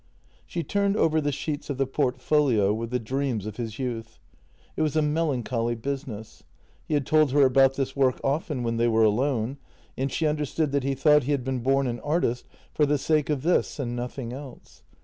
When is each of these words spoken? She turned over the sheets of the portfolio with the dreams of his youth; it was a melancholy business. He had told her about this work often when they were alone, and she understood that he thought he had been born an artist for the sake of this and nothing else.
She 0.47 0.63
turned 0.63 0.97
over 0.97 1.21
the 1.21 1.31
sheets 1.31 1.69
of 1.69 1.77
the 1.77 1.85
portfolio 1.85 2.73
with 2.73 2.89
the 2.89 2.97
dreams 2.97 3.45
of 3.45 3.57
his 3.57 3.77
youth; 3.77 4.17
it 4.75 4.81
was 4.81 4.95
a 4.95 5.01
melancholy 5.03 5.75
business. 5.75 6.41
He 6.87 6.95
had 6.95 7.05
told 7.05 7.33
her 7.33 7.43
about 7.45 7.75
this 7.75 7.95
work 7.95 8.19
often 8.23 8.63
when 8.63 8.77
they 8.77 8.87
were 8.87 9.03
alone, 9.03 9.57
and 9.95 10.11
she 10.11 10.25
understood 10.25 10.71
that 10.71 10.81
he 10.83 10.95
thought 10.95 11.25
he 11.25 11.33
had 11.33 11.43
been 11.43 11.59
born 11.59 11.85
an 11.85 11.99
artist 11.99 12.47
for 12.73 12.87
the 12.87 12.97
sake 12.97 13.29
of 13.29 13.43
this 13.43 13.77
and 13.77 13.95
nothing 13.95 14.33
else. 14.33 14.81